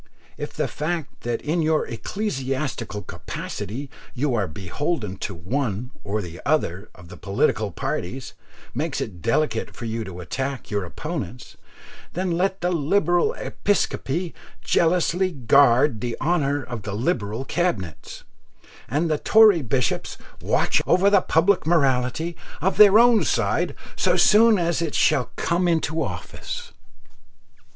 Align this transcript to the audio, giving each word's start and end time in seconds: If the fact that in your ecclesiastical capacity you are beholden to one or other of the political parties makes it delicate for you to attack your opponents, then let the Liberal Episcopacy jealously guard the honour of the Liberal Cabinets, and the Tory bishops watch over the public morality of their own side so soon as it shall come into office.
If 0.35 0.53
the 0.53 0.67
fact 0.67 1.21
that 1.21 1.43
in 1.43 1.61
your 1.61 1.85
ecclesiastical 1.85 3.03
capacity 3.03 3.87
you 4.15 4.33
are 4.33 4.47
beholden 4.47 5.17
to 5.17 5.35
one 5.35 5.91
or 6.03 6.23
other 6.43 6.89
of 6.95 7.09
the 7.09 7.17
political 7.17 7.69
parties 7.69 8.33
makes 8.73 8.99
it 8.99 9.21
delicate 9.21 9.75
for 9.75 9.85
you 9.85 10.03
to 10.05 10.19
attack 10.19 10.71
your 10.71 10.85
opponents, 10.85 11.55
then 12.13 12.31
let 12.31 12.61
the 12.61 12.71
Liberal 12.71 13.33
Episcopacy 13.33 14.33
jealously 14.63 15.33
guard 15.33 16.01
the 16.01 16.17
honour 16.19 16.63
of 16.63 16.81
the 16.81 16.93
Liberal 16.93 17.45
Cabinets, 17.45 18.23
and 18.89 19.07
the 19.07 19.19
Tory 19.19 19.61
bishops 19.61 20.17
watch 20.41 20.81
over 20.87 21.11
the 21.11 21.21
public 21.21 21.67
morality 21.67 22.35
of 22.59 22.77
their 22.77 22.97
own 22.97 23.23
side 23.23 23.75
so 23.95 24.15
soon 24.17 24.57
as 24.57 24.81
it 24.81 24.95
shall 24.95 25.29
come 25.35 25.67
into 25.67 26.01
office. 26.01 26.71